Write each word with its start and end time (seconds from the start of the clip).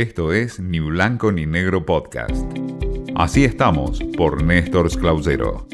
Esto 0.00 0.32
es 0.32 0.58
Ni 0.58 0.80
Blanco 0.80 1.30
ni 1.30 1.44
Negro 1.44 1.84
Podcast. 1.84 2.34
Así 3.16 3.44
estamos 3.44 3.98
por 4.16 4.42
Néstor 4.42 4.88
Clausero. 4.98 5.66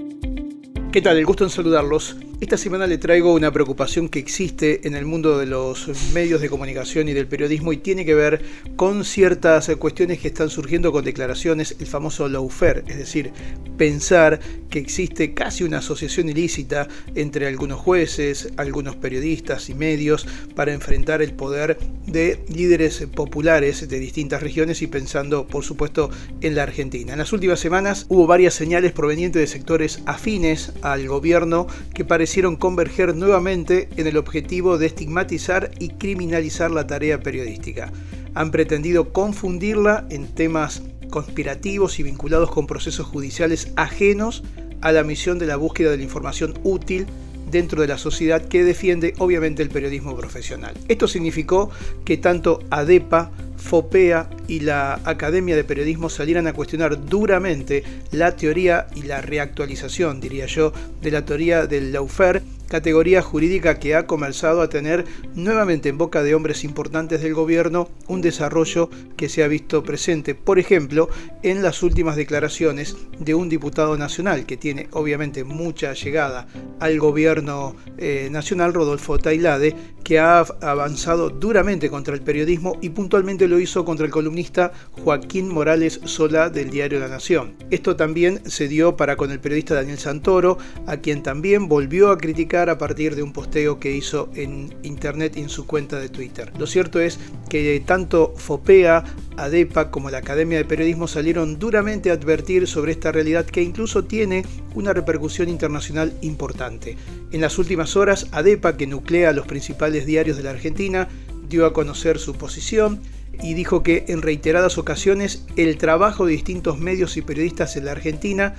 ¿Qué 0.91 1.01
tal? 1.01 1.19
El 1.19 1.27
gusto 1.27 1.45
en 1.45 1.51
saludarlos. 1.51 2.17
Esta 2.39 2.59
semana 2.59 2.87
le 2.87 2.99
traigo 2.99 3.33
una 3.33 3.51
preocupación 3.51 4.11
que 4.11 4.19
existe 4.19 4.87
en 4.87 4.95
el 4.95 5.07
mundo 5.07 5.39
de 5.39 5.47
los 5.47 5.89
medios 6.13 6.43
de 6.43 6.51
comunicación 6.51 7.09
y 7.09 7.15
del 7.15 7.27
periodismo 7.27 7.73
y 7.73 7.79
tiene 7.79 8.05
que 8.05 8.15
ver 8.15 8.43
con 8.77 9.07
ciertas 9.07 9.71
cuestiones 9.79 10.19
que 10.19 10.29
están 10.29 10.51
surgiendo 10.51 10.93
con 10.93 11.03
declaraciones, 11.03 11.77
el 11.81 11.87
famoso 11.87 12.29
lawfare, 12.29 12.85
es 12.89 12.99
decir, 12.99 13.33
pensar 13.79 14.39
que 14.69 14.79
existe 14.79 15.33
casi 15.33 15.65
una 15.65 15.79
asociación 15.79 16.29
ilícita 16.29 16.89
entre 17.15 17.47
algunos 17.47 17.81
jueces, 17.81 18.53
algunos 18.59 18.97
periodistas 18.97 19.71
y 19.71 19.75
medios 19.75 20.27
para 20.55 20.75
enfrentar 20.75 21.23
el 21.23 21.33
poder 21.33 21.79
de 22.07 22.45
líderes 22.49 23.07
populares 23.15 23.89
de 23.89 23.99
distintas 23.99 24.43
regiones 24.43 24.83
y 24.83 24.89
pensando, 24.89 25.47
por 25.47 25.65
supuesto, 25.65 26.11
en 26.43 26.55
la 26.55 26.65
Argentina. 26.65 27.13
En 27.13 27.19
las 27.19 27.33
últimas 27.33 27.61
semanas 27.61 28.05
hubo 28.11 28.27
varias 28.27 28.53
señales 28.53 28.93
provenientes 28.93 29.41
de 29.41 29.47
sectores 29.47 30.03
afines 30.05 30.73
al 30.83 31.09
gobierno 31.09 31.67
que 31.95 32.05
parecen 32.05 32.26
parecieron 32.27 32.57
converger 32.57 33.15
nuevamente 33.15 33.89
en 33.97 34.09
el 34.09 34.17
objetivo 34.17 34.79
de 34.79 34.87
estigmatizar 34.87 35.71
y 35.79 35.91
criminalizar 35.91 36.73
la 36.73 36.85
tarea 36.85 37.21
periodística. 37.21 37.93
Han 38.35 38.51
pretendido 38.51 39.13
confundirla 39.13 40.09
en 40.11 40.27
temas 40.35 40.83
conspirativos 41.09 42.01
y 42.01 42.03
vinculados 42.03 42.51
con 42.51 42.67
procesos 42.67 43.07
judiciales 43.07 43.71
ajenos 43.77 44.43
a 44.81 44.91
la 44.91 45.05
misión 45.05 45.39
de 45.39 45.47
la 45.47 45.55
búsqueda 45.55 45.93
de 45.93 45.99
la 45.99 46.03
información 46.03 46.59
útil 46.65 47.07
dentro 47.49 47.81
de 47.81 47.87
la 47.87 47.97
sociedad 47.97 48.45
que 48.45 48.65
defiende 48.65 49.15
obviamente 49.19 49.63
el 49.63 49.69
periodismo 49.69 50.17
profesional. 50.17 50.75
Esto 50.89 51.07
significó 51.07 51.71
que 52.05 52.17
tanto 52.17 52.59
ADEPA, 52.71 53.31
FOPEA 53.57 54.29
y 54.49 54.61
la 54.61 55.01
Academia 55.05 55.57
de 55.57 55.65
Periodismo 55.65 56.09
salieran 56.09 56.47
a 56.47 56.53
cuestionar 56.53 57.07
duramente 57.07 57.83
la 58.13 58.37
teoría 58.37 58.87
y 58.95 59.03
la 59.03 59.21
reactualización, 59.21 60.21
diría 60.21 60.47
yo, 60.47 60.73
de 61.03 61.11
la 61.11 61.25
teoría 61.25 61.67
del 61.67 61.93
lawfare 61.93 62.43
categoría 62.69 63.23
jurídica 63.23 63.79
que 63.79 63.95
ha 63.95 64.07
comenzado 64.07 64.61
a 64.61 64.69
tener 64.69 65.05
nuevamente 65.35 65.89
en 65.89 65.99
boca 65.99 66.23
de 66.23 66.35
hombres 66.35 66.65
importantes 66.65 67.23
del 67.23 67.35
gobierno 67.35 67.89
un 68.09 68.21
desarrollo 68.21 68.91
que 69.17 69.29
se 69.29 69.43
ha 69.43 69.49
visto 69.49 69.83
presente, 69.83 70.35
por 70.35 70.59
ejemplo, 70.59 71.09
en 71.43 71.63
las 71.63 71.83
últimas 71.83 72.17
declaraciones 72.17 72.97
de 73.19 73.35
un 73.35 73.49
diputado 73.49 73.97
nacional 73.97 74.47
que 74.47 74.57
tiene 74.57 74.89
obviamente 74.93 75.45
mucha 75.45 75.93
llegada 75.93 76.47
al 76.81 76.99
gobierno 76.99 77.77
eh, 77.99 78.29
nacional, 78.31 78.75
Rodolfo 78.75 79.19
Tailade, 79.19 79.75
que 80.05 80.19
ha 80.19 80.39
avanzado 80.39 81.31
duramente 81.31 81.91
contra 81.91 82.15
el 82.15 82.23
periodismo 82.23 82.79
y 82.81 82.91
puntualmente 82.91 83.49
lo 83.49 83.59
hizo 83.59 83.85
contra 83.85 84.07
el 84.07 84.13
columnista 84.13 84.73
Joaquín 85.03 85.49
Morales 85.49 86.01
Solá 86.05 86.49
del 86.49 86.71
diario 86.71 87.01
La 87.01 87.09
Nación. 87.09 87.57
Esto 87.71 87.97
también 87.97 88.41
se 88.49 88.69
dio 88.69 88.97
para 88.97 89.17
con 89.17 89.31
el 89.31 89.41
periodista 89.41 89.75
Daniel 89.75 89.99
Santoro, 89.99 90.59
a 90.87 90.99
quien 90.99 91.23
también 91.23 91.69
volvió 91.69 92.11
a 92.11 92.19
criticar 92.19 92.56
a 92.57 92.79
partir 92.79 93.15
de 93.15 93.23
un 93.23 93.33
posteo 93.33 93.79
que 93.79 93.95
hizo 93.95 94.31
en 94.35 94.75
internet 94.83 95.37
en 95.37 95.49
su 95.49 95.67
cuenta 95.67 96.01
de 96.01 96.09
Twitter. 96.09 96.53
Lo 96.59 96.67
cierto 96.67 97.01
es 97.01 97.19
que 97.49 97.81
tanto 97.85 98.35
FOPEA, 98.37 99.05
ADEPA 99.37 99.91
como 99.91 100.11
la 100.11 100.19
Academia 100.19 100.59
de 100.59 100.65
Periodismo 100.65 101.07
salieron 101.07 101.59
duramente 101.59 102.11
a 102.11 102.15
advertir 102.15 102.67
sobre 102.67 102.93
esta 102.93 103.13
realidad 103.13 103.45
que 103.45 103.63
incluso 103.63 104.05
tiene 104.05 104.45
una 104.75 104.93
repercusión 104.93 105.49
internacional 105.49 106.15
importante. 106.23 106.97
En 107.33 107.43
las 107.43 107.59
últimas 107.59 107.97
horas, 107.97 108.27
ADEPA, 108.33 108.77
que 108.77 108.87
nuclea 108.87 109.33
los 109.33 109.47
principales 109.47 110.07
diarios 110.07 110.39
de 110.39 110.45
la 110.45 110.51
Argentina, 110.51 111.09
dio 111.49 111.67
a 111.67 111.73
conocer 111.73 112.19
su 112.19 112.35
posición 112.35 113.01
y 113.43 113.55
dijo 113.55 113.83
que 113.83 114.07
en 114.09 114.23
reiteradas 114.23 114.79
ocasiones 114.79 115.45
el 115.57 115.77
trabajo 115.77 116.27
de 116.27 116.33
distintos 116.33 116.79
medios 116.79 117.17
y 117.17 117.23
periodistas 117.23 117.77
en 117.77 117.85
la 117.85 117.93
Argentina 117.93 118.55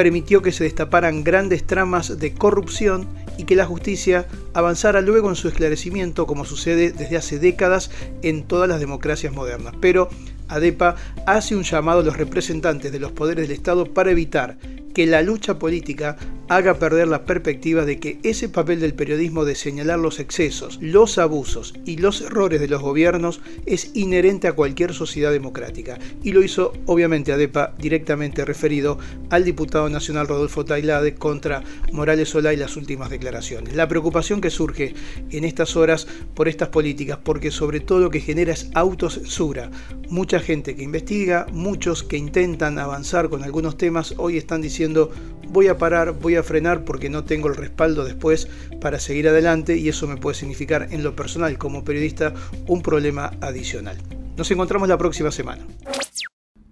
permitió 0.00 0.40
que 0.40 0.50
se 0.50 0.64
destaparan 0.64 1.24
grandes 1.24 1.66
tramas 1.66 2.18
de 2.18 2.32
corrupción 2.32 3.06
y 3.36 3.44
que 3.44 3.54
la 3.54 3.66
justicia 3.66 4.26
avanzara 4.54 5.02
luego 5.02 5.28
en 5.28 5.36
su 5.36 5.46
esclarecimiento 5.48 6.26
como 6.26 6.46
sucede 6.46 6.90
desde 6.90 7.18
hace 7.18 7.38
décadas 7.38 7.90
en 8.22 8.44
todas 8.44 8.66
las 8.66 8.80
democracias 8.80 9.34
modernas. 9.34 9.74
Pero 9.78 10.08
ADEPA 10.48 10.96
hace 11.26 11.54
un 11.54 11.64
llamado 11.64 12.00
a 12.00 12.02
los 12.02 12.16
representantes 12.16 12.92
de 12.92 12.98
los 12.98 13.12
poderes 13.12 13.46
del 13.46 13.54
Estado 13.54 13.92
para 13.92 14.10
evitar 14.10 14.56
que 14.94 15.06
la 15.06 15.20
lucha 15.20 15.58
política 15.58 16.16
haga 16.50 16.80
perder 16.80 17.06
la 17.06 17.26
perspectiva 17.26 17.84
de 17.84 18.00
que 18.00 18.18
ese 18.24 18.48
papel 18.48 18.80
del 18.80 18.94
periodismo 18.94 19.44
de 19.44 19.54
señalar 19.54 20.00
los 20.00 20.18
excesos, 20.18 20.80
los 20.82 21.16
abusos 21.16 21.74
y 21.86 21.98
los 21.98 22.22
errores 22.22 22.60
de 22.60 22.66
los 22.66 22.82
gobiernos 22.82 23.40
es 23.66 23.92
inherente 23.94 24.48
a 24.48 24.54
cualquier 24.54 24.92
sociedad 24.92 25.30
democrática. 25.30 26.00
Y 26.24 26.32
lo 26.32 26.42
hizo 26.42 26.72
obviamente 26.86 27.32
ADEPA 27.32 27.74
directamente 27.78 28.44
referido 28.44 28.98
al 29.30 29.44
diputado 29.44 29.88
nacional 29.88 30.26
Rodolfo 30.26 30.64
Tailade 30.64 31.14
contra 31.14 31.62
Morales 31.92 32.30
Solá 32.30 32.52
y 32.52 32.56
las 32.56 32.76
últimas 32.76 33.10
declaraciones. 33.10 33.76
La 33.76 33.86
preocupación 33.86 34.40
que 34.40 34.50
surge 34.50 34.94
en 35.30 35.44
estas 35.44 35.76
horas 35.76 36.08
por 36.34 36.48
estas 36.48 36.70
políticas, 36.70 37.20
porque 37.22 37.52
sobre 37.52 37.78
todo 37.78 38.00
lo 38.00 38.10
que 38.10 38.20
genera 38.20 38.52
es 38.52 38.70
autocensura. 38.74 39.70
Mucha 40.08 40.40
gente 40.40 40.74
que 40.74 40.82
investiga, 40.82 41.46
muchos 41.52 42.02
que 42.02 42.16
intentan 42.16 42.80
avanzar 42.80 43.28
con 43.28 43.44
algunos 43.44 43.76
temas, 43.76 44.14
hoy 44.16 44.36
están 44.36 44.62
diciendo 44.62 45.12
voy 45.50 45.68
a 45.68 45.76
parar, 45.76 46.12
voy 46.12 46.36
a 46.36 46.42
frenar 46.42 46.84
porque 46.84 47.10
no 47.10 47.24
tengo 47.24 47.48
el 47.48 47.56
respaldo 47.56 48.04
después 48.04 48.48
para 48.80 48.98
seguir 48.98 49.28
adelante 49.28 49.76
y 49.76 49.88
eso 49.88 50.06
me 50.06 50.16
puede 50.16 50.36
significar 50.36 50.88
en 50.90 51.02
lo 51.02 51.14
personal 51.14 51.58
como 51.58 51.84
periodista 51.84 52.32
un 52.66 52.82
problema 52.82 53.32
adicional. 53.40 53.98
Nos 54.36 54.50
encontramos 54.50 54.88
la 54.88 54.98
próxima 54.98 55.30
semana. 55.30 55.66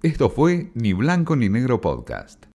Esto 0.03 0.31
fue 0.31 0.71
Ni 0.75 0.93
Blanco 0.93 1.35
ni 1.37 1.49
Negro 1.49 1.81
Podcast. 1.81 2.48